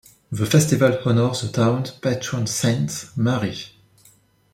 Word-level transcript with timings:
The 0.31 0.47
festival 0.47 0.97
honors 1.05 1.41
the 1.43 1.49
town's 1.49 1.91
patron 1.91 2.47
saint, 2.47 3.11
Mary. 3.15 3.53